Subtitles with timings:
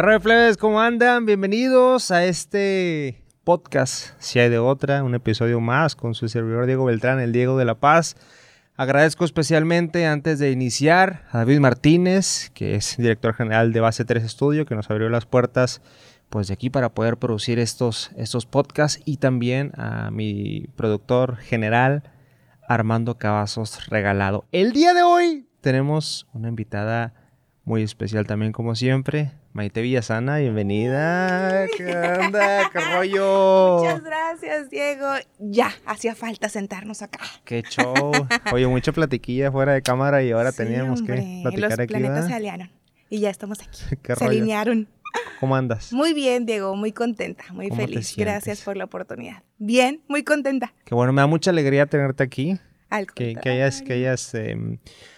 [0.00, 0.54] ¿Qué?
[0.60, 1.26] ¿Cómo andan?
[1.26, 6.84] Bienvenidos a este podcast, si hay de otra, un episodio más con su servidor Diego
[6.84, 8.14] Beltrán, el Diego de la Paz.
[8.76, 14.30] Agradezco especialmente antes de iniciar a David Martínez, que es director general de Base 3
[14.30, 15.82] Studio, que nos abrió las puertas
[16.28, 22.04] pues de aquí para poder producir estos, estos podcasts y también a mi productor general
[22.68, 24.44] Armando Cavazos Regalado.
[24.52, 27.14] El día de hoy tenemos una invitada
[27.64, 31.66] muy especial también como siempre, Maite Villasana, bienvenida.
[31.76, 32.70] ¿Qué onda?
[32.72, 33.78] ¿Qué rollo?
[33.80, 35.08] Muchas gracias, Diego.
[35.40, 37.18] Ya, hacía falta sentarnos acá.
[37.44, 38.12] Qué show.
[38.52, 41.86] Oye, mucha platiquilla fuera de cámara y ahora teníamos que platicar Los aquí.
[41.88, 42.70] planetas se alinearon
[43.10, 43.80] y ya estamos aquí.
[44.16, 44.86] se alinearon.
[45.40, 45.92] ¿Cómo andas?
[45.92, 48.14] Muy bien, Diego, muy contenta, muy feliz.
[48.16, 49.42] Gracias por la oportunidad.
[49.58, 50.72] Bien, muy contenta.
[50.84, 52.60] Qué bueno, me da mucha alegría tenerte aquí.
[52.90, 54.56] Al que, que hayas, que hayas eh,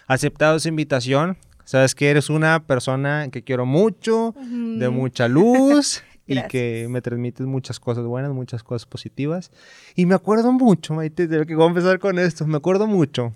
[0.07, 1.37] aceptado esa invitación.
[1.71, 7.47] Sabes que eres una persona que quiero mucho, de mucha luz y que me transmites
[7.47, 9.51] muchas cosas buenas, muchas cosas positivas.
[9.95, 12.45] Y me acuerdo mucho, Maite, de que voy a empezar con esto.
[12.45, 13.33] Me acuerdo mucho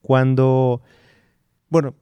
[0.00, 0.80] cuando,
[1.70, 1.96] bueno,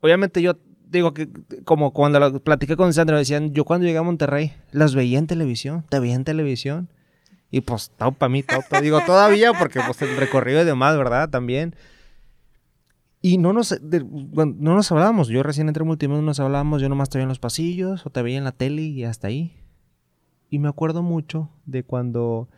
[0.00, 0.54] obviamente yo
[0.86, 1.28] digo que
[1.64, 5.26] como cuando lo platiqué con Sandra, decían, yo cuando llegué a Monterrey las veía en
[5.26, 6.88] televisión, te veía en televisión.
[7.50, 11.30] Y pues, todo para mí, todo, digo todavía porque pues el recorrido y demás, ¿verdad?
[11.30, 11.74] También.
[13.22, 15.28] Y no nos, de, bueno, no nos hablábamos.
[15.28, 16.80] Yo recién entré en multimedia, no nos hablábamos.
[16.80, 19.28] Yo nomás te veía en los pasillos o te veía en la tele y hasta
[19.28, 19.56] ahí.
[20.48, 22.48] Y me acuerdo mucho de cuando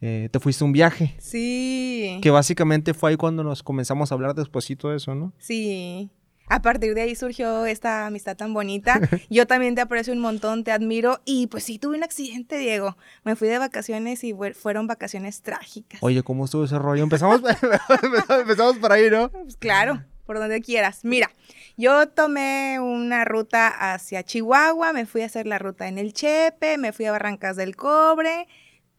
[0.00, 1.14] eh, te fuiste a un viaje.
[1.18, 2.18] Sí.
[2.22, 5.32] Que básicamente fue ahí cuando nos comenzamos a hablar despuésito de eso, ¿no?
[5.38, 6.10] Sí.
[6.48, 9.00] A partir de ahí surgió esta amistad tan bonita.
[9.30, 11.20] Yo también te aprecio un montón, te admiro.
[11.24, 12.96] Y pues sí, tuve un accidente, Diego.
[13.24, 16.02] Me fui de vacaciones y fueron vacaciones trágicas.
[16.02, 17.02] Oye, ¿cómo estuvo ese rollo?
[17.06, 17.42] Empezamos,
[18.40, 19.30] empezamos por ahí, ¿no?
[19.30, 21.00] Pues claro, por donde quieras.
[21.04, 21.30] Mira,
[21.76, 26.78] yo tomé una ruta hacia Chihuahua, me fui a hacer la ruta en el Chepe,
[26.78, 28.46] me fui a Barrancas del Cobre,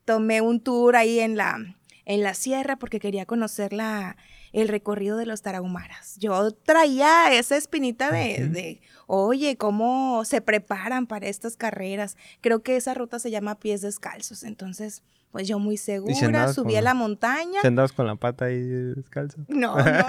[0.06, 1.58] tomé un tour ahí en la,
[2.06, 4.18] en la sierra porque quería conocer la
[4.54, 6.18] el recorrido de los tarahumaras.
[6.18, 12.18] Yo traía esa espinita de, de, oye, cómo se preparan para estas carreras.
[12.42, 14.44] Creo que esa ruta se llama pies descalzos.
[14.44, 17.62] Entonces, pues yo muy segura, subí a la montaña.
[17.62, 19.38] ¿Se andabas con la pata ahí descalzo?
[19.48, 20.06] No, no, no,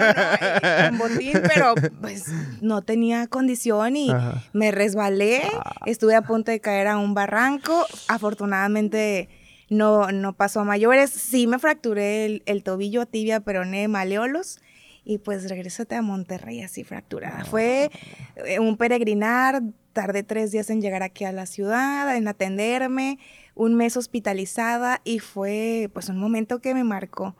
[0.89, 2.25] con botín, pero pues
[2.61, 4.43] no tenía condición y Ajá.
[4.53, 5.41] me resbalé.
[5.53, 5.75] Ah.
[5.85, 7.85] Estuve a punto de caer a un barranco.
[8.07, 9.29] Afortunadamente
[9.69, 11.09] no, no pasó a mayores.
[11.11, 14.59] Sí me fracturé el, el tobillo, tibia, peroné, maleolos.
[15.03, 17.45] Y pues regresate a Monterrey así fracturada.
[17.45, 17.89] Fue
[18.35, 19.63] eh, un peregrinar,
[19.93, 23.17] tardé tres días en llegar aquí a la ciudad, en atenderme,
[23.55, 27.35] un mes hospitalizada y fue pues un momento que me marcó.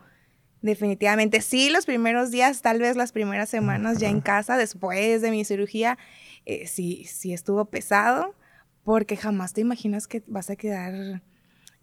[0.61, 5.31] Definitivamente, sí, los primeros días, tal vez las primeras semanas ya en casa, después de
[5.31, 5.97] mi cirugía,
[6.46, 8.35] eh, sí, sí estuvo pesado,
[8.84, 11.22] porque jamás te imaginas que vas a quedar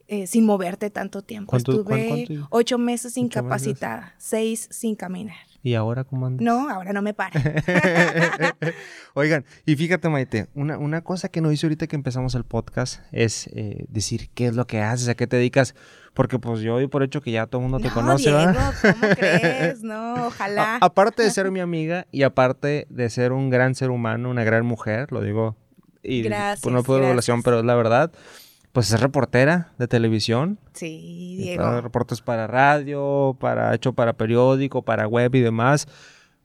[0.09, 1.57] eh, sin moverte tanto tiempo.
[1.57, 5.37] Estuve ocho meses incapacitada, seis sin caminar.
[5.67, 6.45] ¿Y ahora cómo andas?
[6.45, 7.33] No, ahora no me para.
[9.15, 13.01] Oigan, y fíjate, Maite, una, una, cosa que no hice ahorita que empezamos el podcast
[13.11, 15.75] es eh, decir qué es lo que haces, a qué te dedicas,
[16.15, 18.47] porque pues yo doy por hecho que ya todo el mundo te no, conoce, Diego,
[18.47, 18.75] ¿verdad?
[18.81, 19.83] ¿Cómo crees?
[19.83, 20.77] No, ojalá.
[20.77, 24.45] A, aparte de ser mi amiga y aparte de ser un gran ser humano, una
[24.45, 25.57] gran mujer, lo digo,
[26.01, 28.13] y gracias, pues, no puedo relación, pero es la verdad
[28.77, 30.59] pues es reportera de televisión.
[30.75, 31.81] Sí, Diego.
[31.81, 35.89] Reportes para radio, para hecho para periódico, para web y demás.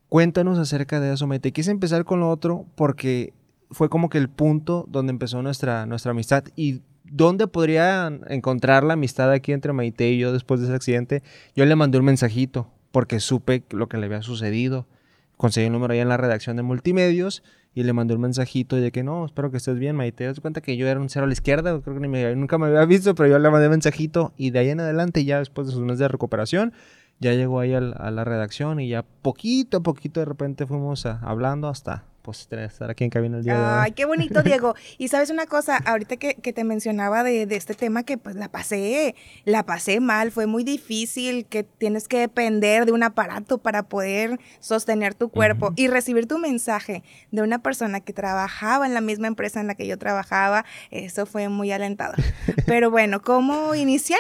[0.08, 1.52] Cuéntanos acerca de eso, Maite.
[1.52, 3.34] Quise empezar con lo otro porque
[3.70, 8.94] fue como que el punto donde empezó nuestra, nuestra amistad y dónde podría encontrar la
[8.94, 11.24] amistad aquí entre Maite y yo después de ese accidente.
[11.54, 14.88] Yo le mandé un mensajito porque supe lo que le había sucedido.
[15.36, 17.44] Conseguí el número ahí en la redacción de multimedios
[17.74, 20.18] y le mandé un mensajito de que no, espero que estés bien, Maite.
[20.18, 22.36] Te das cuenta que yo era un cero a la izquierda, creo que ni me,
[22.36, 25.24] nunca me había visto, pero yo le mandé un mensajito y de ahí en adelante,
[25.24, 26.74] ya después de sus meses de recuperación,
[27.20, 31.68] ya llegó ahí a la, redacción y ya poquito a poquito de repente fuimos hablando
[31.68, 33.80] hasta pues estar aquí en cabina el día de hoy.
[33.82, 34.76] Ay, qué bonito, Diego.
[34.98, 38.36] Y sabes una cosa, ahorita que, que te mencionaba de, de, este tema que pues
[38.36, 39.16] la pasé,
[39.46, 44.40] la pasé mal, fue muy difícil, que tienes que depender de un aparato para poder
[44.60, 45.74] sostener tu cuerpo uh -huh.
[45.78, 49.76] y recibir tu mensaje de una persona que trabajaba en la misma empresa en la
[49.76, 52.18] que yo trabajaba, eso fue muy alentador.
[52.66, 54.18] Pero bueno, ¿cómo inicié?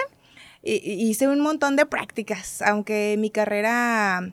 [0.63, 4.31] Hice un montón de prácticas, aunque mi carrera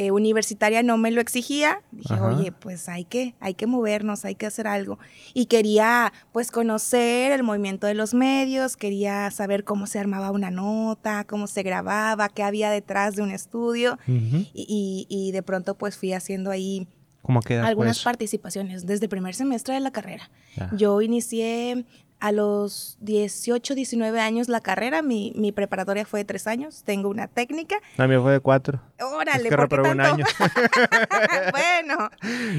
[0.00, 2.28] eh, universitaria no me lo exigía, dije, Ajá.
[2.28, 5.00] oye, pues hay que, hay que movernos, hay que hacer algo.
[5.34, 10.52] Y quería, pues, conocer el movimiento de los medios, quería saber cómo se armaba una
[10.52, 13.98] nota, cómo se grababa, qué había detrás de un estudio.
[14.06, 14.50] Uh -huh.
[14.54, 16.86] y, y, y, de pronto, pues, fui haciendo ahí
[17.22, 20.30] ¿Cómo queda Algunas participaciones desde el primer semestre de la carrera.
[20.76, 21.84] Yo inicié
[22.20, 25.02] a los 18, 19 años la carrera.
[25.02, 26.82] Mi, mi, preparatoria fue de tres años.
[26.84, 27.76] Tengo una técnica.
[27.96, 28.80] La mía fue de cuatro.
[29.00, 29.90] Órale, ¿por qué tanto?
[29.90, 30.24] un año.
[31.52, 32.10] bueno,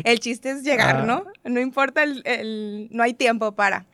[0.03, 1.05] el chiste es llegar, ah.
[1.05, 1.25] ¿no?
[1.43, 3.85] No importa el, el, No hay tiempo para.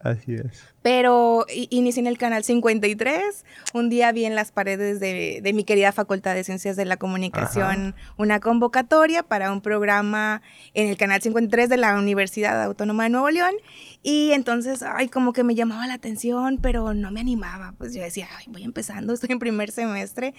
[0.00, 0.64] Así es.
[0.82, 3.44] Pero inicié en el canal 53.
[3.74, 7.96] Un día vi en las paredes de, mi querida Facultad de Ciencias de la Comunicación
[8.16, 10.40] una convocatoria para un programa
[10.74, 13.54] en el canal 53 de la Universidad Autónoma de Nuevo León.
[14.02, 17.74] Y entonces, ay, como que me llamaba la atención, pero no me animaba.
[17.76, 20.32] Pues yo decía, ay, voy empezando, estoy en primer semestre,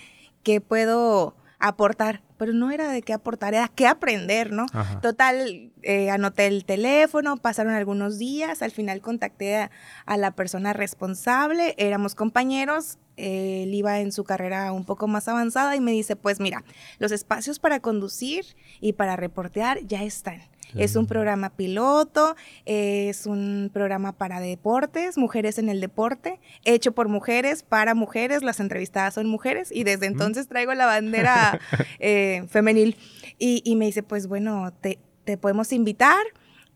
[0.43, 4.65] ¿qué puedo aportar, pero no era de qué aportar, era qué aprender, ¿no?
[5.01, 9.69] Total, eh, anoté el teléfono, pasaron algunos días, al final contacté
[10.05, 15.75] a, la persona responsable, éramos compañeros, él iba en su carrera un poco más avanzada
[15.75, 16.63] y me dice, pues mira,
[16.97, 18.45] los espacios para conducir
[18.79, 20.41] y para reportear ya están.
[20.75, 22.35] Es un programa piloto,
[22.65, 28.59] es un programa para deportes, mujeres en el deporte, hecho por mujeres, para mujeres, las
[28.59, 31.59] entrevistadas son mujeres y desde entonces traigo la bandera
[31.99, 32.97] eh, femenil.
[33.37, 34.99] Y, me dice, pues bueno, te,
[35.37, 36.19] podemos invitar,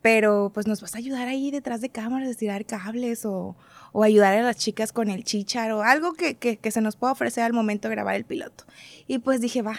[0.02, 3.56] pero pues nos vas a ayudar ahí detrás de cámaras, a tirar cables o,
[4.02, 7.44] ayudar a las chicas con el chichar o algo que, que se nos pueda ofrecer
[7.44, 8.64] al momento de grabar el piloto.
[9.08, 9.78] Y pues dije, va,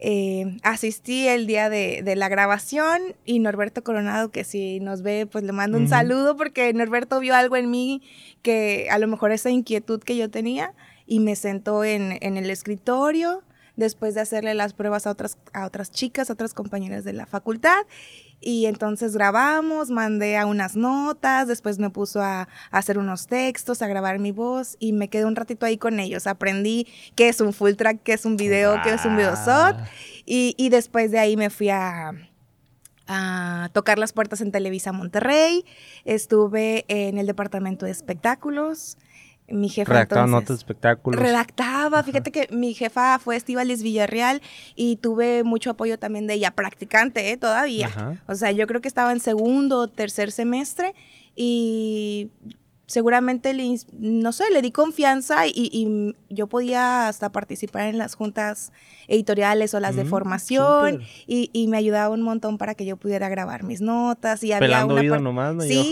[0.00, 5.44] eh, asistí el día de, la grabación y Norberto Coronado, que si nos ve, pues
[5.44, 8.02] le mando un saludo porque Norberto vio algo en mí
[8.42, 10.72] que a lo mejor esa inquietud que yo tenía
[11.06, 13.42] y me sentó en, en el escritorio
[13.78, 17.26] después de hacerle las pruebas a otras, a otras chicas, a otras compañeras de la
[17.26, 17.78] facultad
[18.40, 23.86] y entonces grabamos, mandé a unas notas, después me puso a, hacer unos textos, a
[23.86, 26.26] grabar mi voz y me quedé un ratito ahí con ellos.
[26.26, 29.76] Aprendí qué es un full track, qué es un video, qué es un video shot.
[30.26, 32.12] Y, y después de ahí me fui a,
[33.06, 35.64] a tocar las puertas en Televisa Monterrey.
[36.04, 38.98] Estuve en el departamento de espectáculos
[39.50, 41.20] mi jefa redactaba notas de espectáculos.
[41.20, 44.42] Redactaba, fíjate que mi jefa fue Estivalis Villarreal
[44.74, 47.36] y tuve mucho apoyo también de ella, practicante ¿eh?
[47.36, 48.18] todavía.
[48.26, 50.94] O sea, yo creo que estaba en segundo o tercer semestre
[51.34, 52.30] y
[52.88, 58.72] seguramente, le, no sé, le di confianza y, yo podía hasta participar en las juntas
[59.08, 63.28] editoriales o las de mm, formación y, me ayudaba un montón para que yo pudiera
[63.28, 65.62] grabar mis notas y había una nomás, ¿no?
[65.62, 65.90] Sí,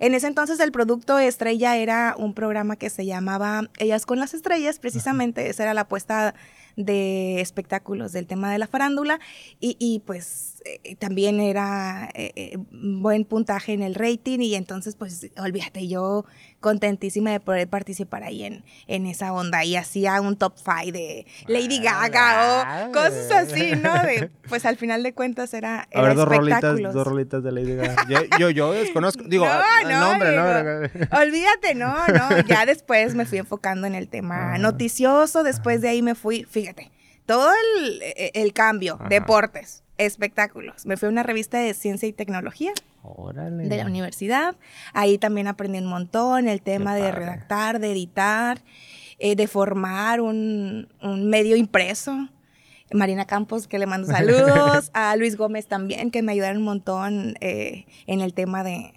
[0.00, 4.34] en ese entonces el producto estrella era un programa que se llamaba Ellas con las
[4.34, 6.34] estrellas, precisamente esa era la apuesta
[6.76, 9.20] de espectáculos del tema de la farándula
[9.60, 15.30] y, pues eh, también era eh, eh, buen puntaje en el rating y entonces pues
[15.36, 16.24] olvídate, yo
[16.62, 21.26] contentísima de poder participar ahí en, en esa onda y hacía un top five de
[21.46, 23.92] Lady Gaga o cosas así, ¿no?
[24.48, 28.06] pues al final de cuentas era, A ver, dos rolitas, dos rolitas de Lady Gaga.
[28.38, 31.18] Yo, yo, desconozco, digo, no, nombre, ¿no?
[31.18, 34.58] Olvídate, no, no, ya después me fui enfocando en el tema ah.
[34.58, 36.90] noticioso, después de ahí me fui, fíjate,
[37.26, 38.02] todo el,
[38.34, 40.86] el cambio, deportes, espectáculos.
[40.86, 42.72] Me fui a una revista de ciencia y tecnología
[43.02, 44.56] de la universidad.
[44.92, 48.62] Ahí también aprendí un montón el tema de redactar, de editar,
[49.18, 52.28] eh, de formar un, medio impreso.
[52.92, 54.90] Marina Campos, que le mando saludos.
[54.92, 58.92] a Luis Gómez también, que me ayudaron un montón eh, en el tema de,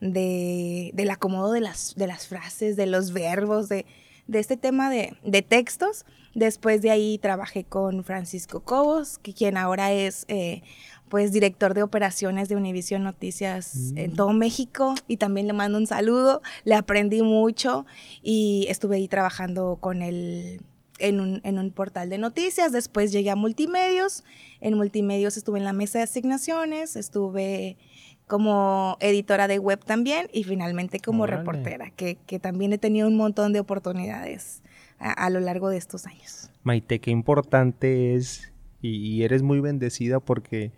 [0.00, 3.86] del acomodo de las, de las frases, de los verbos, de,
[4.32, 6.04] este tema de, textos.
[6.34, 10.62] Después de ahí trabajé con Francisco Cobos, que quien ahora es eh,
[11.08, 14.14] pues director de operaciones de Univision Noticias en mm.
[14.14, 17.86] todo México y también le mando un saludo, le aprendí mucho
[18.22, 20.60] y estuve ahí trabajando con él
[20.98, 24.24] en un, en un portal de noticias, después llegué a multimedios,
[24.60, 27.76] en multimedios estuve en la mesa de asignaciones, estuve
[28.26, 33.16] como editora de web también y finalmente como reportera, que, que, también he tenido un
[33.16, 34.62] montón de oportunidades
[34.98, 36.50] a, lo largo de estos años.
[36.62, 40.72] Maite, qué importante es y eres muy bendecida porque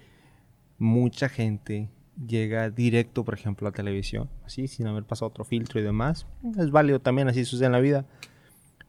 [0.78, 1.90] mucha gente
[2.26, 6.26] llega directo, por ejemplo, a televisión, así, sin haber pasado otro filtro y demás.
[6.58, 8.06] Es válido también, así sucede en la vida.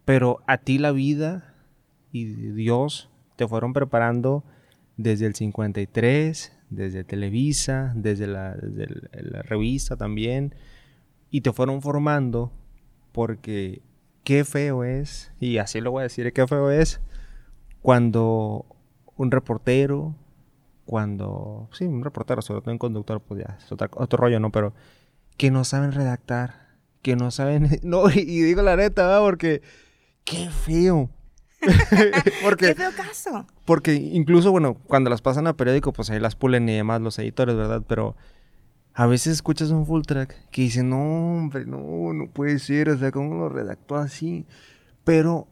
[0.05, 1.55] Pero a ti la vida
[2.11, 4.43] y Dios te fueron preparando
[4.97, 10.55] desde el 53, desde Televisa, desde la, la revista también,
[11.29, 12.51] y te fueron formando
[13.11, 13.81] porque
[14.23, 17.01] qué feo es, y así lo voy a decir, qué feo es
[17.81, 18.65] cuando
[19.15, 20.15] un reportero,
[20.85, 24.51] cuando, sí, un reportero, sobre todo un conductor, pues ya es otro rollo, ¿no?
[24.51, 24.73] Pero
[25.37, 26.67] que no saben redactar,
[27.01, 29.21] que no saben, no, y, digo la neta, ¿verdad?
[29.21, 29.61] Porque
[30.23, 31.09] qué feo
[32.43, 33.45] porque, Qué feo caso.
[33.65, 37.19] Porque incluso, bueno, cuando las pasan a periódico, pues ahí las pulen y demás los
[37.19, 37.83] editores, ¿verdad?
[37.87, 38.15] Pero
[38.93, 42.97] a veces escuchas un full track que dice, no, hombre, no, no puede ser, o
[42.97, 44.45] sea, ¿cómo lo redactó así?
[45.03, 45.47] Pero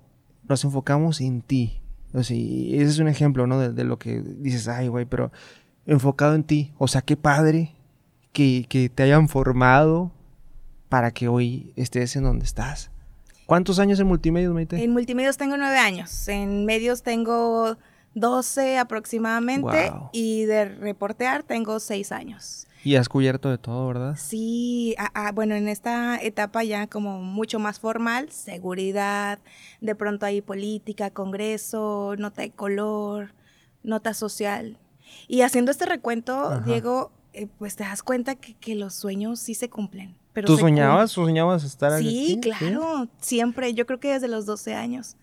[0.47, 1.81] nos enfocamos en ti.
[2.13, 3.59] O sea, ese es un ejemplo, ¿no?
[3.59, 5.31] De, lo que dices, ay, güey, pero
[5.85, 6.73] enfocado en ti.
[6.77, 7.75] O sea, qué padre
[8.33, 10.11] que, que te hayan formado
[10.89, 12.91] para que hoy estés en donde estás.
[13.45, 14.83] ¿Cuántos años en multimedios, Maite?
[14.83, 16.27] En multimedios tengo nueve años.
[16.27, 17.77] En medios tengo
[18.13, 19.91] doce aproximadamente.
[20.11, 22.67] Y de reportear tengo seis años.
[22.83, 24.15] Y has cubierto de todo, ¿verdad?
[24.17, 24.95] Sí,
[25.33, 29.39] bueno, en esta etapa ya como mucho más formal, seguridad,
[29.81, 33.33] de pronto hay política, congreso, nota de color,
[33.83, 34.77] nota social.
[35.27, 39.69] Y haciendo este recuento, Diego, eh, pues te das cuenta que, los sueños sí se
[39.69, 40.15] cumplen.
[40.31, 41.11] Pero ¿Tú soñabas?
[41.11, 42.27] soñabas estar aquí?
[42.27, 43.73] Sí, claro, siempre.
[43.73, 45.17] Yo creo que desde los 12 años.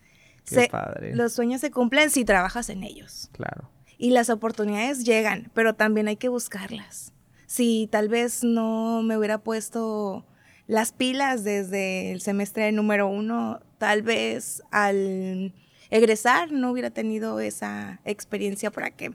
[0.45, 1.15] Qué padre.
[1.15, 3.31] Los sueños se cumplen si trabajas en ellos.
[3.33, 3.71] Claro.
[3.99, 7.13] Y las oportunidades llegan, pero también hay que buscarlas
[7.47, 10.27] si tal vez no me hubiera puesto
[10.67, 15.55] las pilas desde el semestre número uno, tal vez al
[15.91, 19.13] egresar no hubiera tenido esa experiencia para que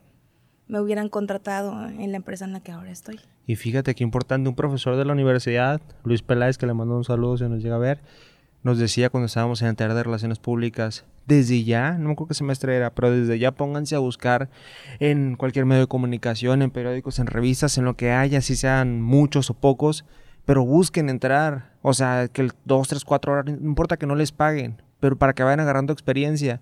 [0.68, 3.20] me hubieran contratado en la empresa en la que ahora estoy.
[3.46, 7.04] Y fíjate qué importante, un profesor de la universidad, Luis Peláez, que le mando un
[7.04, 8.00] saludo si nos llega a ver,
[8.64, 12.30] nos decía cuando estábamos en el taller de relaciones públicas, desde ya, no me acuerdo
[12.30, 14.50] qué semestre era, pero desde ya pónganse a buscar
[15.00, 19.02] en cualquier medio de comunicación, en periódicos, en revistas, en lo que haya, si sean
[19.02, 20.06] muchos o pocos,
[20.46, 24.16] pero busquen entrar, o sea, que el 2, 3, 4 horas, no importa que no
[24.16, 26.62] les paguen, pero para que vayan agarrando experiencia.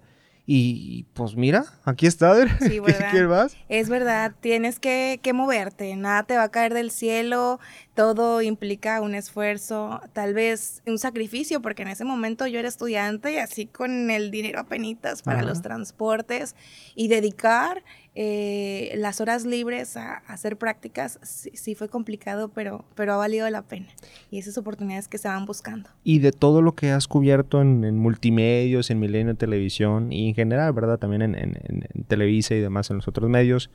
[0.52, 2.80] Y pues mira, aquí está, Sí,
[3.14, 3.52] ¿verdad?
[3.70, 7.60] Es verdad, tienes que, que, moverte, nada te va a caer del cielo,
[8.00, 13.34] todo implica un esfuerzo, tal vez un sacrificio, porque en ese momento yo era estudiante
[13.34, 16.56] y así con el dinero a penitas para los transportes
[16.96, 17.84] y dedicar
[18.16, 23.64] eh, las horas libres a, hacer prácticas sí, fue complicado, pero, pero ha valido la
[23.64, 23.88] pena.
[24.32, 25.90] Y esas oportunidades que se van buscando.
[26.06, 30.72] Y de todo lo que has cubierto en, multimedios, en Milenio Televisión y en general,
[30.72, 31.00] ¿verdad?
[31.00, 33.70] También en, Televisa y demás, en los otros medios.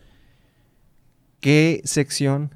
[1.40, 2.54] ¿Qué sección,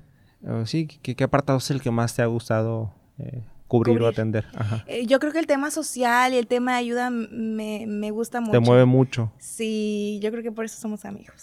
[0.65, 4.47] sí, qué, apartado es el que más te ha gustado eh, cubrir, o atender.
[4.87, 8.53] Eh, yo creo que el tema social y el tema de ayuda me, gusta mucho.
[8.53, 9.33] Te mueve mucho.
[9.39, 11.43] Sí, yo creo que por eso somos amigos.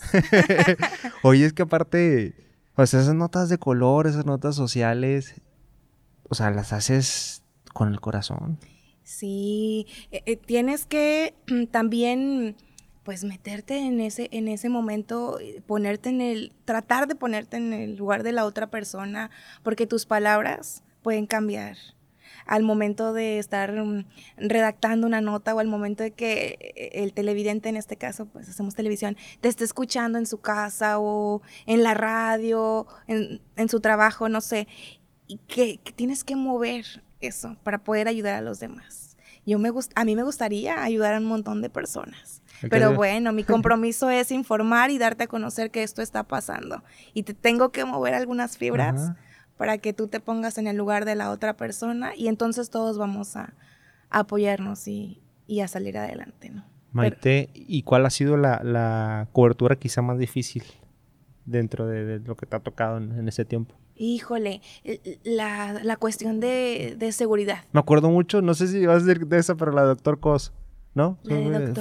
[1.24, 2.36] Oye, es que aparte,
[2.76, 5.42] o sea, esas notas de color, esas notas sociales,
[6.28, 8.58] o sea, las haces con el corazón.
[9.04, 11.36] Sí, eh, eh, tienes que
[11.72, 12.56] también
[13.06, 17.96] pues meterte en ese, en ese momento, ponerte en el, tratar de ponerte en el
[17.96, 19.30] lugar de la otra persona,
[19.62, 21.78] porque tus palabras pueden cambiar
[22.48, 24.06] al momento de estar mm,
[24.38, 28.50] redactando una nota o al momento de que eh, el televidente, en este caso, pues
[28.50, 34.30] hacemos televisión, te esté escuchando en su casa o en la radio, en, su trabajo,
[34.30, 34.68] no sé,
[35.28, 39.16] y que, tienes que mover eso para poder ayudar a los demás.
[39.46, 42.42] Yo me a mí me gustaría ayudar a un montón de personas.
[42.70, 46.84] Pero bueno, mi compromiso es informar y darte a conocer que esto está pasando.
[47.14, 49.12] Y te tengo que mover algunas fibras
[49.58, 52.98] para que tú te pongas en el lugar de la otra persona y entonces todos
[52.98, 53.54] vamos a,
[54.10, 55.22] apoyarnos y,
[55.62, 56.64] a salir adelante, ¿no?
[56.92, 60.64] Maite, ¿y cuál ha sido la, cobertura quizá más difícil
[61.46, 63.76] dentro de, lo que te ha tocado en, ese tiempo?
[63.98, 64.62] Híjole,
[65.24, 67.64] la, cuestión de, seguridad.
[67.74, 70.54] Me acuerdo mucho, no sé si vas a decir de esa, pero la doctor Cos.
[70.96, 71.20] ¿No?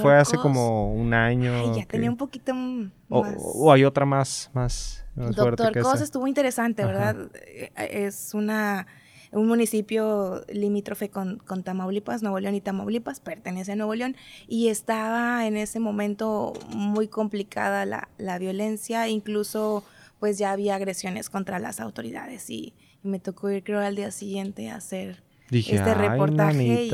[0.01, 1.75] Fue hace como un año.
[1.75, 2.91] ya tenía un poquito más...
[3.09, 7.15] O, hay otra más, más, Doctor Cos estuvo interesante, ¿verdad?
[7.33, 8.85] Eh, es una
[9.31, 14.15] un municipio limítrofe con, con, Tamaulipas, Nuevo León y Tamaulipas, pertenece a Nuevo León,
[14.47, 19.83] y estaba en ese momento muy complicada la, la violencia, incluso
[20.19, 24.11] pues ya había agresiones contra las autoridades y, y me tocó ir creo al día
[24.11, 26.91] siguiente a hacer este reportaje y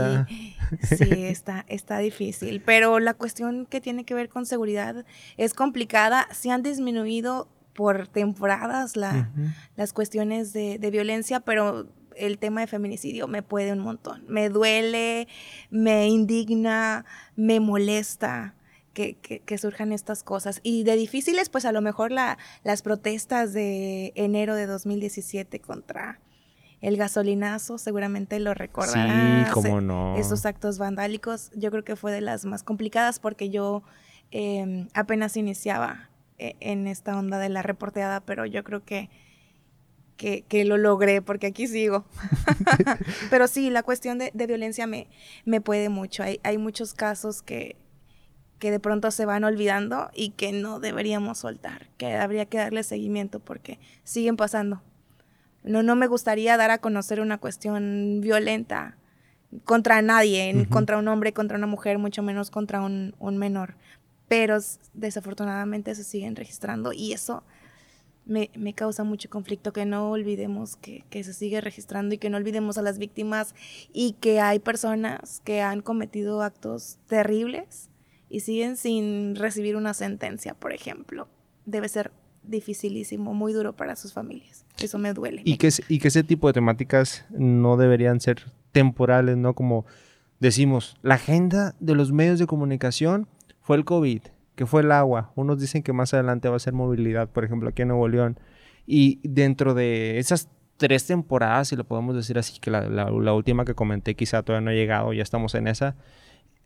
[0.98, 2.62] sí, está, está difícil.
[2.66, 5.06] Pero la cuestión que tiene que ver con seguridad
[5.38, 6.28] es complicada.
[6.32, 9.32] Se han disminuido por temporadas la,
[9.76, 14.24] las cuestiones de, violencia, pero el tema de feminicidio me puede un montón.
[14.28, 15.28] Me duele,
[15.70, 17.06] me indigna,
[17.36, 18.56] me molesta.
[18.94, 20.60] Que, que, surjan estas cosas.
[20.64, 26.20] Y de difíciles, pues a lo mejor la, las protestas de enero de 2017 contra
[26.82, 29.48] el gasolinazo, seguramente lo recordarás.
[29.48, 30.18] Sí, cómo no.
[30.18, 33.84] Esos actos vandálicos, yo creo que fue de las más complicadas porque yo
[34.32, 36.10] em, apenas iniciaba
[36.40, 39.10] e, en esta onda de la reporteada, pero yo creo que,
[40.18, 42.06] que, lo logré porque aquí sigo.
[43.30, 45.08] pero sí, la cuestión de, violencia me,
[45.46, 46.24] me puede mucho.
[46.24, 47.76] Hay, hay muchos casos que,
[48.58, 52.84] que de pronto se van olvidando y que no deberíamos soltar, que habría que darle
[52.84, 54.82] seguimiento porque siguen pasando.
[55.64, 58.98] No, no me gustaría dar a conocer una cuestión violenta
[59.66, 63.76] contra nadie, contra un hombre, contra una mujer, mucho menos contra un, un menor.
[64.28, 64.58] Pero
[64.94, 67.44] desafortunadamente se siguen registrando y eso
[68.26, 72.30] me, me, causa mucho conflicto que no olvidemos que, que, se sigue registrando y que
[72.30, 73.56] no olvidemos a las víctimas
[73.92, 77.90] y que hay personas que han cometido actos terribles
[78.30, 81.28] y siguen sin recibir una sentencia, por ejemplo.
[81.66, 82.12] Debe ser
[82.52, 84.66] dificilísimo, muy duro para sus familias.
[84.80, 85.42] Eso me duele.
[85.46, 89.56] Y que, y que ese tipo de temáticas no deberían ser temporales, ¿no?
[89.56, 89.86] Como
[90.40, 93.28] decimos, la agenda de los medios de comunicación
[93.62, 94.22] fue el COVID,
[94.56, 95.32] que fue el agua.
[95.36, 98.40] Unos dicen que más adelante va a ser movilidad, por ejemplo, aquí en Nuevo León.
[98.86, 103.66] Y dentro de esas tres temporadas, si lo podemos decir así, que la, la última
[103.66, 105.96] que comenté quizá todavía no ha llegado, ya estamos en esa,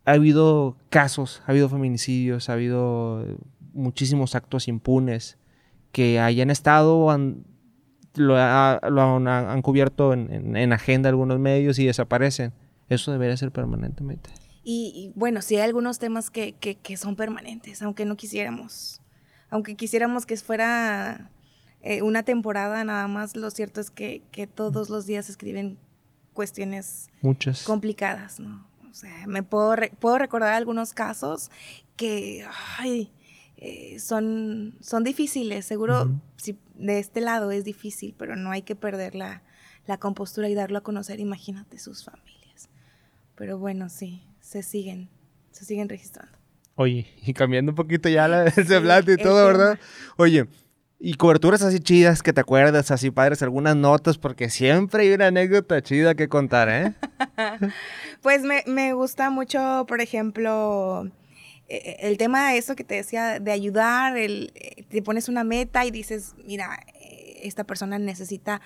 [0.06, 3.24] ha habido casos, ha habido feminicidios, ha habido
[3.74, 5.36] muchísimos actos impunes
[5.96, 7.46] que hayan estado, han,
[8.16, 12.52] lo, han, cubierto en, agenda algunos medios y desaparecen.
[12.90, 14.28] Eso debería ser permanentemente.
[14.62, 19.00] Y, bueno, sí hay algunos temas que, que, son permanentes, aunque no quisiéramos.
[19.48, 21.30] Aunque quisiéramos que fuera
[21.80, 24.20] eh, una temporada nada más, lo cierto es que,
[24.54, 25.78] todos los días escriben
[26.34, 27.62] cuestiones Muchas.
[27.62, 28.66] complicadas, ¿no?
[28.90, 31.50] O sea, me puedo, puedo recordar algunos casos
[31.96, 32.44] que,
[32.76, 33.10] ay,
[33.58, 35.64] eh, son, son difíciles.
[35.64, 39.42] Seguro si de este lado es difícil, pero no hay que perder la,
[39.98, 41.20] compostura y darlo a conocer.
[41.20, 42.68] Imagínate sus familias.
[43.34, 45.08] Pero bueno, sí, se siguen,
[45.52, 46.36] se siguen registrando.
[46.74, 49.78] Oye, y cambiando un poquito ya la, sí, semblante y todo, ¿verdad?
[50.16, 50.46] Oye,
[50.98, 55.28] y coberturas así chidas que te acuerdas, así padres, algunas notas, porque siempre hay una
[55.28, 56.94] anécdota chida que contar, ¿eh?
[58.22, 61.10] pues me, me gusta mucho, por ejemplo,
[61.68, 65.84] el tema de eso que te decía, de ayudar, el, eh, te pones una meta
[65.84, 68.60] y dices, mira, eh, esta persona necesita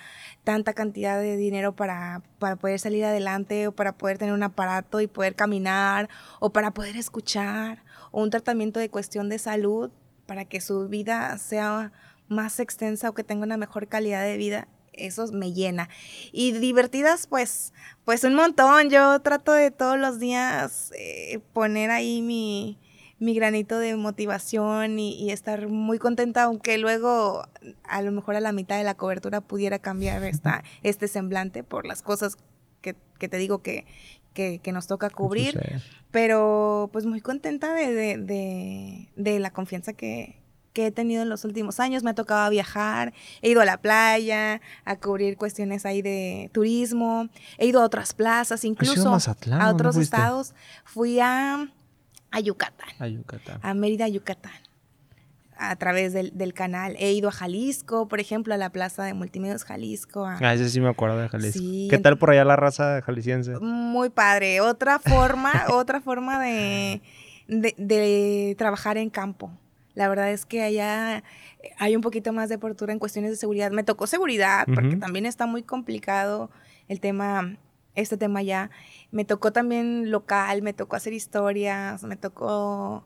[0.44, 5.00] tanta cantidad de dinero para, para poder salir adelante o para poder tener un aparato
[5.00, 6.08] y poder caminar
[6.40, 9.90] o para poder escuchar o un tratamiento de cuestión de salud
[10.26, 11.92] para que su vida sea
[12.28, 15.88] más extensa o que tenga una mejor calidad de vida eso me llena.
[16.32, 17.72] Y divertidas, pues,
[18.04, 18.90] pues un montón.
[18.90, 22.78] Yo trato de todos los días eh, poner ahí mi,
[23.20, 27.46] mi granito de motivación y, estar muy contenta, aunque luego
[27.84, 31.86] a lo mejor a la mitad de la cobertura pudiera cambiar esta, este semblante por
[31.86, 32.38] las cosas
[32.80, 32.94] que,
[33.28, 33.84] te digo que,
[34.32, 35.60] que, nos toca cubrir.
[36.10, 38.16] Pero pues muy contenta de,
[39.14, 40.40] de, la confianza que,
[40.72, 42.02] que he tenido en los últimos años.
[42.02, 47.28] Me ha tocado viajar, he ido a la playa, a cubrir cuestiones ahí de turismo,
[47.58, 50.54] he ido a otras plazas, incluso a, otros estados.
[50.84, 51.68] Fui a
[52.30, 52.88] a Yucatán.
[52.98, 53.60] A Yucatán.
[53.62, 54.52] A Mérida, Yucatán.
[55.56, 56.96] A través del, canal.
[56.98, 60.24] He ido a Jalisco, por ejemplo, a la plaza de Multimedios Jalisco.
[60.26, 61.60] Ah, ese sí me acuerdo de Jalisco.
[61.90, 63.58] ¿Qué tal por allá la raza jalisciense?
[63.58, 64.62] Muy padre.
[64.62, 67.02] Otra forma, otra forma de,
[67.46, 69.50] de, trabajar en campo.
[69.94, 71.22] La verdad es que allá
[71.78, 73.70] hay un poquito más de apertura en cuestiones de seguridad.
[73.70, 76.50] Me tocó seguridad, porque también está muy complicado
[76.88, 77.58] el tema
[77.94, 78.70] este tema ya.
[79.10, 83.04] Me tocó también local, me tocó hacer historias, me tocó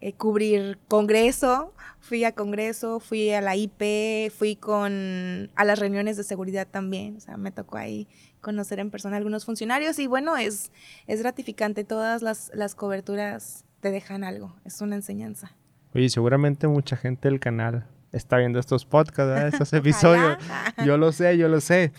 [0.00, 6.16] eh, cubrir congreso, fui a congreso, fui a la IP, fui con a las reuniones
[6.16, 8.06] de seguridad también, o sea, me tocó ahí
[8.42, 10.72] conocer en persona a algunos funcionarios y bueno, es,
[11.06, 15.56] es gratificante, todas las, las coberturas te dejan algo, es una enseñanza.
[15.94, 20.36] Oye, seguramente mucha gente del canal está viendo estos podcasts, estos episodios.
[20.84, 21.92] yo lo sé, yo lo sé.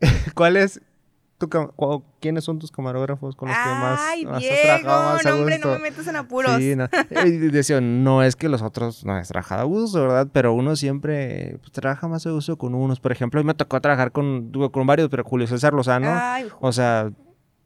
[0.34, 0.80] ¿Cuál es
[2.20, 5.58] ¿quiénes son tus camarógrafos con los que más, Ay, has trabajado más a no, hombre,
[5.58, 6.56] no me metas en apuros.
[6.58, 6.88] Sí, no.
[7.52, 10.28] decía, no es que los otros no has trabajado a gusto, ¿verdad?
[10.32, 13.00] Pero uno siempre pues, trabaja más a gusto con unos.
[13.00, 17.10] Por ejemplo, me tocó trabajar con, con varios, pero Julio César Lozano, Ay, o sea,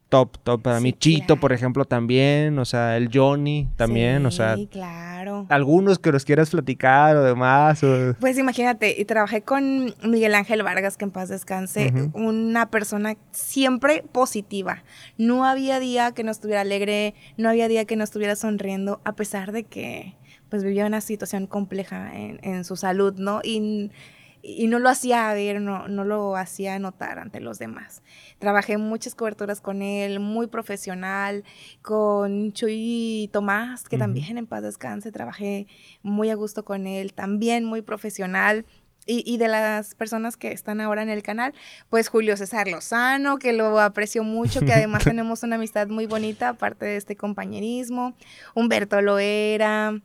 [0.09, 0.91] top, top para mí.
[0.91, 4.57] Chito, por ejemplo, también, o sea, el Johnny también, o sea.
[4.69, 5.45] claro.
[5.49, 7.81] Algunos que los quieras platicar o demás.
[8.19, 14.03] Pues imagínate, y trabajé con Miguel Ángel Vargas, que en paz descanse, una persona siempre
[14.11, 14.83] positiva.
[15.17, 19.13] No había día que no estuviera alegre, no había día que no estuviera sonriendo, a
[19.13, 20.15] pesar de que
[20.49, 23.41] pues vivía una situación compleja en, en su salud, ¿no?
[23.43, 23.91] Y
[24.41, 28.01] y no lo hacía ver, no, no lo hacía notar ante los demás.
[28.39, 31.43] Trabajé muchas coberturas con él, muy profesional,
[31.81, 35.67] con Chuy Tomás, que también en paz descanse, trabajé
[36.01, 38.65] muy a gusto con él, también muy profesional.
[39.11, 41.53] y, de las personas que están ahora en el canal,
[41.89, 46.49] pues Julio César Lozano, que lo aprecio mucho, que además tenemos una amistad muy bonita,
[46.49, 48.13] aparte de este compañerismo.
[48.53, 49.99] Humberto Loera.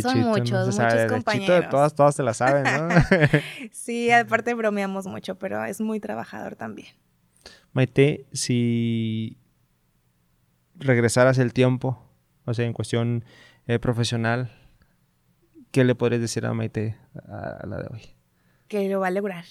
[0.00, 1.68] Son muchos, muchos compañeros.
[1.70, 2.88] todas, todas se la saben, ¿no?
[3.72, 6.88] sí, aparte bromeamos mucho, pero es muy trabajador también.
[7.72, 9.38] Maite, si
[10.74, 12.02] regresaras el tiempo,
[12.44, 13.24] o sea, en cuestión
[13.66, 14.50] eh, profesional,
[15.70, 16.96] ¿qué le podrías decir a Maite
[17.28, 18.16] a la de hoy?
[18.68, 19.44] que lo va a lograr.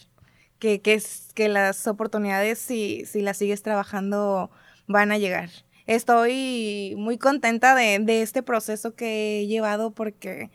[0.60, 4.52] Que, que, es, que las oportunidades, si, si las sigues trabajando,
[4.88, 5.50] van a llegar.
[5.88, 10.50] Estoy muy contenta de, de este proceso que he llevado porque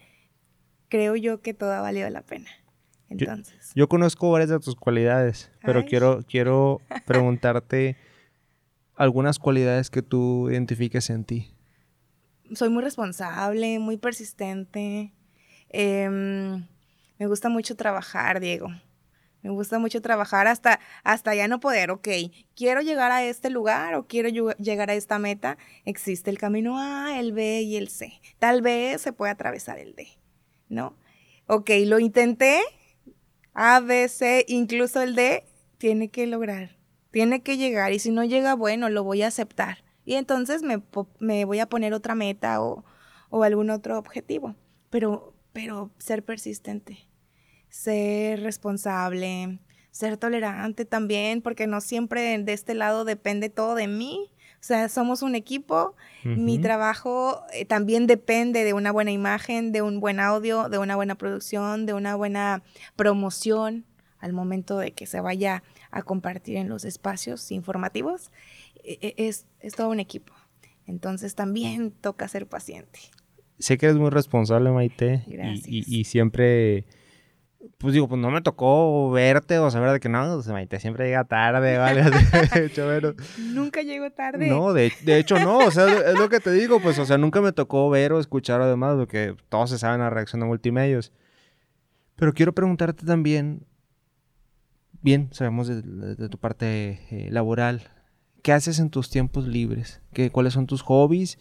[0.88, 2.50] creo yo que todo ha valido la pena.
[3.08, 3.72] Entonces.
[3.74, 7.96] Yo, conozco varias de tus cualidades, pero quiero, quiero preguntarte
[8.94, 11.54] algunas cualidades que tú identifiques en ti.
[12.54, 15.12] Soy muy responsable, muy persistente.
[15.70, 18.68] Eh, me gusta mucho trabajar, Diego.
[19.42, 22.08] Me gusta mucho trabajar hasta, hasta ya no poder, ok,
[22.54, 25.56] quiero llegar a este lugar o quiero llegar a esta meta.
[25.84, 28.20] Existe el camino A, el B y el C.
[28.38, 30.08] Tal vez se puede atravesar el D,
[30.68, 30.94] ¿no?
[31.46, 32.60] Ok, lo intenté,
[33.54, 35.44] A, B, C, incluso el D,
[35.78, 36.76] tiene que lograr,
[37.10, 39.84] tiene que llegar y si no llega, bueno, lo voy a aceptar.
[40.04, 40.82] Y entonces me,
[41.18, 42.84] me voy a poner otra meta o,
[43.30, 44.54] o algún otro objetivo,
[44.90, 47.09] pero, pero ser persistente
[47.70, 54.30] ser responsable, ser tolerante también, porque no siempre de este lado depende todo de mí.
[54.54, 55.96] O sea, somos un equipo.
[56.22, 60.96] Mi trabajo eh, también depende de una buena imagen, de un buen audio, de una
[60.96, 62.62] buena producción, de una buena
[62.94, 63.86] promoción
[64.18, 68.30] al momento de que se vaya a compartir en los espacios informativos.
[68.84, 70.34] E, e, es, es todo un equipo.
[70.86, 73.00] Entonces también toca ser paciente.
[73.58, 75.24] Sé que eres muy responsable, Maite.
[75.26, 75.66] Gracias.
[75.66, 76.84] y siempre
[77.78, 81.24] pues digo, pues no me tocó verte o saber de que no, Maite siempre llega
[81.24, 82.04] tarde, ¿vale?
[83.38, 84.48] nunca llego tarde.
[84.48, 87.40] No, de, hecho no, o sea, es lo que te digo, pues, o sea, nunca
[87.40, 91.12] me tocó ver o escuchar además, porque todos se saben la reacción de multimedios.
[92.16, 93.66] Pero quiero preguntarte también,
[95.00, 97.82] bien, sabemos de, tu parte eh, laboral,
[98.42, 100.02] ¿qué haces en tus tiempos libres?
[100.12, 101.38] ¿Qué, ¿Cuáles son tus hobbies?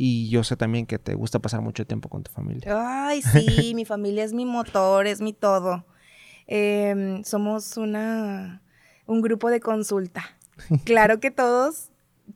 [0.00, 3.08] Y yo sé también que te gusta pasar mucho tiempo con tu familia.
[3.08, 5.84] Ay, sí, mi familia es mi motor, es mi todo.
[6.46, 8.62] Em, somos una,
[9.06, 10.22] un grupo de consulta.
[10.84, 11.90] Claro que todos,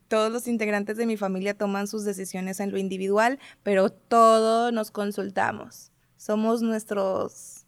[0.09, 4.90] todos los integrantes de mi familia toman sus decisiones en lo individual, pero todos nos
[4.90, 5.92] consultamos.
[6.16, 7.62] Somos nuestros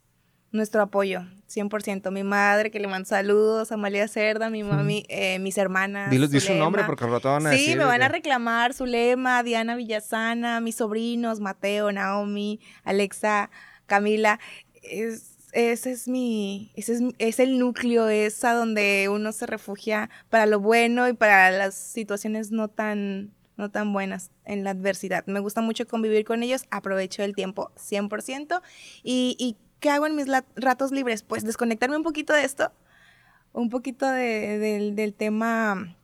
[0.55, 2.11] nuestro apoyo, 100%.
[2.13, 6.11] Mi madre, que le mando saludos, Amalia Cerda, mi mami, eh, mis hermanas.
[6.11, 10.61] Dile, su nombre porque lo van a Sí, me van a reclamar Zulema, Diana Villasana,
[10.61, 13.51] mis sobrinos, Mateo, Naomi, Alexa,
[13.87, 14.39] Camila.
[14.83, 20.09] Es, ese es mi, ese es, es, el núcleo, es a donde uno se refugia
[20.31, 25.25] para lo bueno y para las situaciones no tan, no tan buenas en la adversidad.
[25.27, 28.61] Me gusta mucho convivir con ellos, aprovecho el tiempo 100%
[29.03, 31.23] y, y ¿qué hago en mis ratos libres?
[31.23, 32.73] Pues desconectarme un poquito de esto,
[33.53, 35.95] un poquito del tema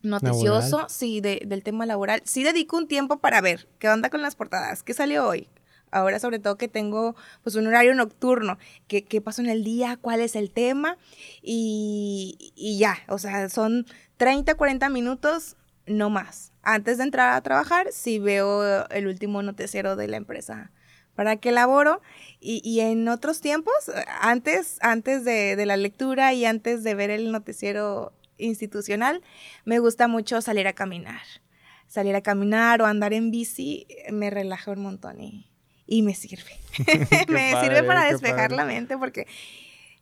[0.00, 2.22] noticioso, sí, del tema laboral.
[2.24, 5.50] Sí dedico un tiempo para ver qué onda con las portadas, qué salió hoy.
[5.90, 8.56] Ahora sobre todo que tengo pues un horario nocturno,
[8.88, 10.96] qué, qué pasó en el día, cuál es el tema
[11.42, 13.84] y, y ya, o sea, son
[14.16, 16.52] 30, 40 minutos, no más.
[16.62, 20.72] Antes de entrar a trabajar, sí veo el último noticiero de la empresa
[21.16, 22.00] para que laboro
[22.38, 23.74] y, en otros tiempos,
[24.20, 29.22] antes, antes de, la lectura y antes de ver el noticiero institucional,
[29.64, 31.22] me gusta mucho salir a caminar.
[31.88, 36.60] Salir a caminar o andar en bici me relaja un montón y, me sirve.
[37.28, 39.26] me sirve para despejar la mente porque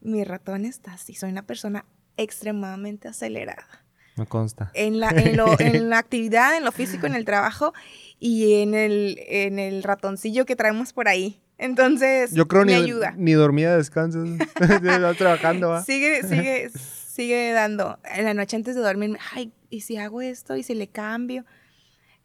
[0.00, 1.14] mi ratón está así.
[1.14, 3.83] Soy una persona extremadamente acelerada.
[4.16, 4.70] Me consta.
[4.74, 5.36] En la, en
[5.90, 7.72] la actividad, en lo físico, en el trajo
[8.20, 11.40] y en el, en el ratoncillo que traemos por ahí.
[11.58, 13.14] Entonces, Yo creo me ni, ayuda.
[13.16, 14.28] Ni dormida descansas.
[14.60, 15.82] Estás trabajando, ¿va?
[15.82, 17.98] Sigue, sigue, sigue dando.
[18.04, 20.56] En la noche antes de dormir, ay, ¿y si hago esto?
[20.56, 21.44] ¿Y si le cambio?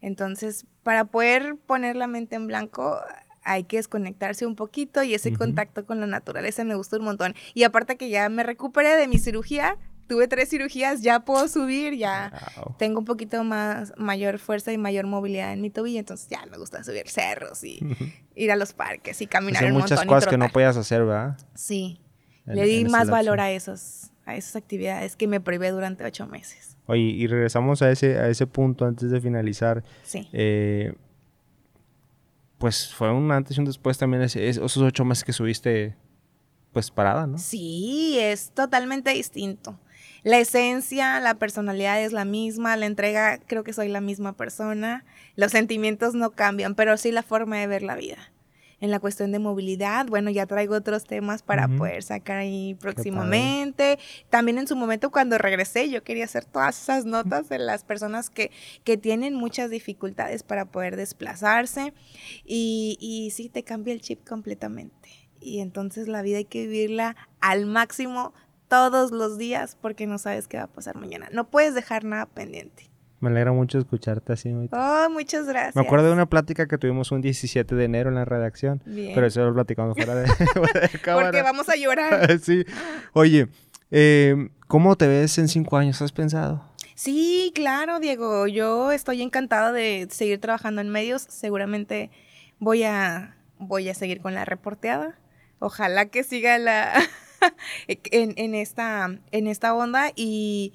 [0.00, 2.98] Entonces, para poder poner la mente en blanco,
[3.42, 7.34] hay que desconectarse un poquito y ese contacto con la naturaleza me gusta un montón.
[7.54, 9.76] Y aparte que ya me recuperé de mi cirugía,
[10.10, 12.32] tuve tres cirugías, ya puedo subir, ya
[12.78, 16.58] tengo un poquito más, mayor fuerza y mayor movilidad en mi tobillo, entonces ya me
[16.58, 17.78] gusta subir cerros y
[18.34, 21.38] ir a los parques y caminar Hay muchas cosas que no podías hacer, ¿verdad?
[21.54, 22.00] Sí.
[22.44, 26.76] Le di más valor a esos, a esas actividades que me privé durante ocho meses.
[26.86, 29.84] Oye, y regresamos a ese, a ese punto antes de finalizar.
[30.02, 30.28] Sí.
[30.32, 30.92] Eh,
[32.58, 35.94] pues fue un antes y un después también esos ocho meses que subiste
[36.72, 37.38] pues parada, ¿no?
[37.38, 39.78] Sí, es totalmente distinto.
[40.22, 45.04] La esencia, la personalidad es la misma, la entrega creo que soy la misma persona,
[45.36, 48.18] los sentimientos no cambian, pero sí la forma de ver la vida.
[48.82, 53.98] En la cuestión de movilidad, bueno, ya traigo otros temas para poder sacar ahí próximamente.
[54.30, 58.30] También en su momento cuando regresé, yo quería hacer todas esas notas de las personas
[58.30, 58.50] que,
[58.82, 61.92] que tienen muchas dificultades para poder desplazarse.
[62.46, 65.10] Y, y sí, te cambia el chip completamente.
[65.42, 68.32] Y entonces la vida hay que vivirla al máximo
[68.70, 71.28] todos los días porque no sabes qué va a pasar mañana.
[71.32, 72.88] No puedes dejar nada pendiente.
[73.18, 74.54] Me alegra mucho escucharte así.
[74.70, 75.76] Oh, muchas gracias.
[75.76, 78.80] Me acuerdo de una plática que tuvimos un 17 de enero en la redacción.
[78.86, 80.28] Pero eso lo platicamos fuera de,
[81.02, 81.26] cámara.
[81.26, 82.38] Porque vamos a llorar.
[82.42, 82.64] sí.
[83.12, 83.48] Oye,
[83.90, 86.00] eh, ¿cómo te ves en cinco años?
[86.00, 86.64] ¿Has pensado?
[86.94, 88.46] Sí, claro, Diego.
[88.46, 91.22] Yo estoy encantada de seguir trabajando en medios.
[91.28, 92.10] Seguramente
[92.60, 95.18] voy a, voy a seguir con la reporteada.
[95.58, 96.92] Ojalá que siga la
[97.88, 100.72] en, esta, en esta onda y,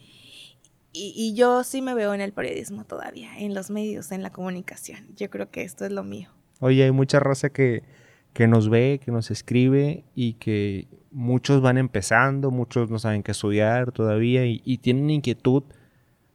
[0.94, 5.08] y, yo sí me veo en el periodismo todavía, en los medios, en la comunicación.
[5.16, 6.30] Yo creo que esto es lo mío.
[6.60, 7.84] Oye, hay mucha raza que,
[8.34, 13.32] que nos ve, que nos escribe y que muchos van empezando, muchos no saben qué
[13.32, 15.64] estudiar todavía y, y tienen inquietud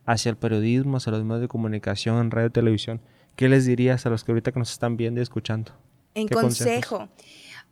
[0.06, 3.00] hacia el periodismo, hacia los medios de comunicación, radio, televisión.
[3.36, 5.72] ¿Qué les dirías a los que ahorita que nos están viendo y escuchando?
[6.14, 7.08] En consejo.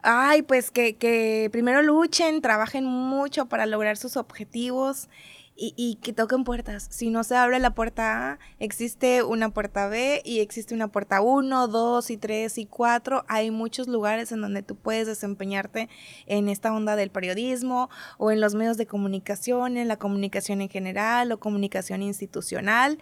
[0.03, 5.09] Ay, pues que, que primero luchen, trabajen mucho para lograr sus objetivos
[5.57, 6.87] y, y, que toquen puertas.
[6.89, 11.21] Si no se abre la puerta A, existe una puerta B y existe una puerta
[11.21, 13.25] 1, 2 y 3 y 4.
[13.27, 15.89] Hay muchos lugares en donde tú puedes desempeñarte
[16.27, 20.69] en esta onda del periodismo o en los medios de comunicación, en la comunicación en
[20.69, 22.99] general o comunicación institucional.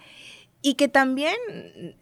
[0.61, 1.35] Y que también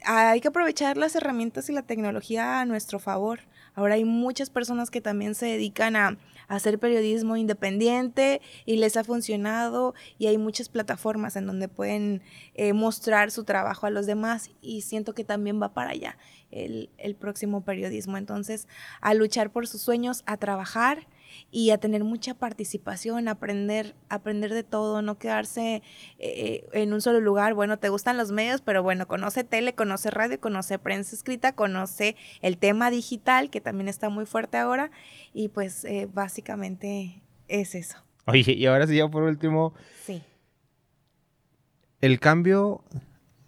[0.05, 3.41] hay que aprovechar las herramientas y la tecnología a nuestro favor.
[3.75, 9.03] Ahora hay muchas personas que también se dedican a, hacer periodismo independiente y les ha
[9.03, 12.21] funcionado y hay muchas plataformas en donde pueden
[12.53, 16.19] eh, mostrar su trabajo a los demás y siento que también va para allá
[16.51, 18.17] el, el próximo periodismo.
[18.17, 18.67] Entonces,
[19.01, 21.07] a luchar por sus sueños, a trabajar
[21.51, 25.81] y a tener mucha participación, aprender, aprender de todo, no quedarse
[26.19, 27.53] eh, en un solo lugar.
[27.53, 32.15] Bueno, te gustan los medios, pero bueno, conoce tele, conoce radio, conoce prensa escrita, conoce
[32.41, 34.91] el tema digital, que también está muy fuerte ahora,
[35.33, 37.97] y pues eh, básicamente es eso.
[38.25, 39.73] Oye, y ahora sí, ya por último.
[40.03, 40.21] Sí.
[42.01, 42.83] El cambio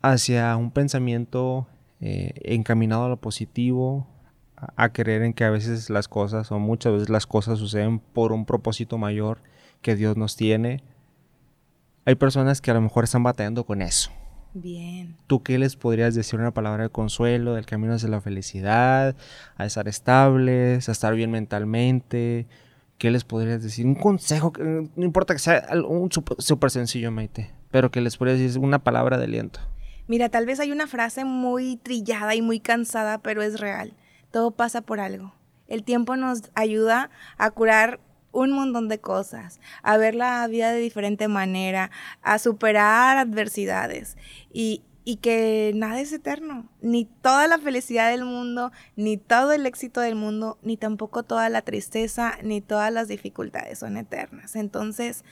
[0.02, 1.68] hacia un pensamiento
[2.00, 4.08] eh, encaminado a lo positivo,
[4.58, 8.32] a creer en que a veces las cosas o muchas veces las cosas suceden por
[8.32, 9.42] un propósito mayor
[9.82, 10.84] que Dios nos tiene.
[12.06, 14.12] Hay personas que a lo mejor están batallando con eso.
[14.54, 15.16] Bien.
[15.28, 19.16] ¿Tú qué les podrías decir una palabra de consuelo, del camino hacia la felicidad,
[19.56, 22.48] a estar estables, a estar bien mentalmente?
[22.98, 23.86] ¿Qué les podrías decir?
[23.86, 28.60] Un consejo, no importa que sea un súper sencillo, Maite, pero que les podrías decir
[28.60, 29.60] una palabra de aliento.
[30.08, 33.94] Mira, tal vez hay una frase muy trillada y muy cansada, pero es real
[34.32, 35.34] todo pasa por algo.
[35.68, 38.00] El tiempo nos ayuda a curar
[38.32, 44.18] un montón de cosas, a ver la vida de diferente manera, a superar adversidades
[44.54, 49.66] y, y que nada es eterno, ni toda la felicidad del mundo, ni todo el
[49.66, 54.56] éxito del mundo, ni tampoco toda la tristeza, ni todas las dificultades son eternas.
[54.56, 55.24] Entonces,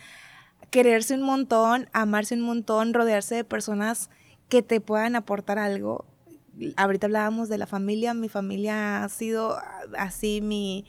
[0.72, 4.10] quererse un montón, amarse un montón, rodearse de personas
[4.50, 6.06] que te puedan aportar algo,
[6.78, 9.58] ahorita hablábamos de la familia, mi familia ha sido
[9.98, 10.86] así mi,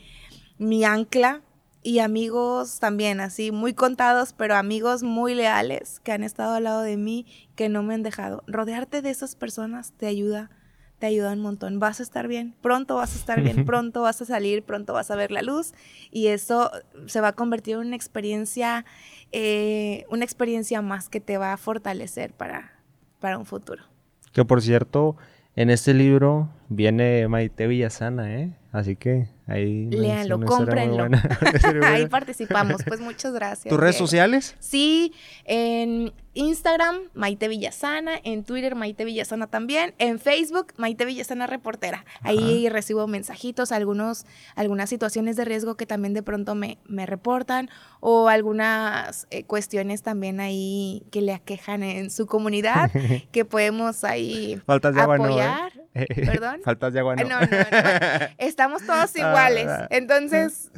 [0.59, 1.43] mi ancla
[1.83, 6.83] y amigos también, así muy contados, pero amigos muy leales que han estado al lado
[6.83, 8.43] de mí, que no me han dejado.
[8.49, 10.51] Rodearte de esas personas te ayuda,
[10.99, 11.79] te ayuda un montón.
[11.79, 15.13] Vas a estar bien, pronto vas a estar bien, pronto vas a salir, pronto vas
[15.13, 15.75] a ver la luz
[16.11, 16.73] y eso
[17.07, 18.85] se va a convertir en una experiencia,
[19.31, 22.73] eh, una experiencia más que te va a fortalecer para,
[23.21, 23.85] para un futuro.
[24.33, 25.17] Que por cierto,
[25.57, 28.51] en este libro viene Maite Villasana, ¿eh?
[28.73, 29.87] Así que ahí...
[29.91, 31.09] Léanlo, cómprenlo.
[31.83, 33.71] ahí participamos, pues muchas gracias.
[33.71, 34.55] ¿Tus redes sociales?
[34.61, 35.15] Sí,
[35.45, 42.05] en Instagram, Maite Villasana, en Twitter, Maite Villasana también, en Facebook, Maite Villasana Reportera.
[42.21, 47.71] Ahí recibo mensajitos, algunos, algunas situaciones de riesgo que también de pronto me, me reportan
[48.01, 52.91] o algunas eh, cuestiones también ahí que le aquejan en su comunidad
[53.33, 55.73] que podemos ahí Faltas de agua apoyar.
[55.75, 56.07] No, ¿eh?
[56.27, 56.61] ¿Perdón?
[56.63, 57.25] Faltas de agua no.
[57.25, 58.27] No, no, no.
[58.37, 59.67] Estamos todos iguales.
[59.69, 59.89] Ah.
[59.91, 60.71] Entonces,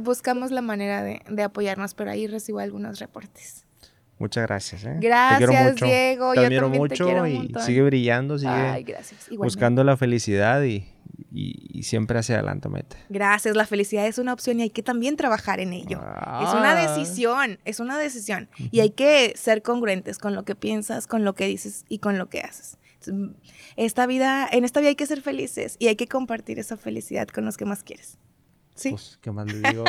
[0.00, 3.66] buscamos la manera de, de apoyarnos, pero ahí recibo algunos reportes.
[4.18, 4.84] Muchas gracias.
[4.84, 4.96] ¿eh?
[5.00, 6.34] Gracias, Diego.
[6.34, 8.96] Te admiro mucho y sigue brillando, sigue
[9.36, 10.86] buscando la felicidad y,
[11.32, 12.96] y, siempre hacia adelante, mete.
[13.08, 15.98] Gracias, la felicidad es una opción y hay que también trabajar en ello.
[15.98, 16.88] Es una ah.
[16.88, 18.48] decisión, es una decisión.
[18.70, 22.18] Y hay que ser congruentes con lo que piensas, con lo que dices y con
[22.18, 22.78] lo que haces.
[23.76, 27.28] Esta vida, en esta vida hay que ser felices y hay que compartir esa felicidad
[27.28, 28.18] con los que más quieres.
[28.74, 28.90] Sí.
[28.90, 29.84] Pues, ¿qué más le digo?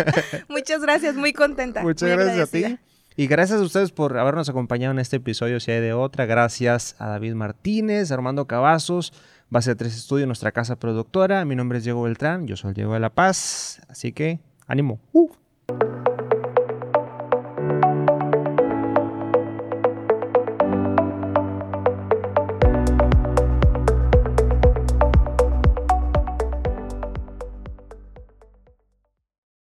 [0.48, 1.82] Muchas gracias, muy contenta.
[1.82, 2.78] Muchas gracias a ti.
[3.16, 6.26] Y gracias a ustedes por habernos acompañado en este episodio, si hay de otra.
[6.26, 9.12] Gracias a David Martínez, Armando Cavazos,
[9.50, 11.44] Base 3 Estudio, nuestra casa productora.
[11.44, 14.98] Mi nombre es Diego Beltrán, yo soy Diego de la Paz, así que ánimo.
[15.12, 15.28] Uh.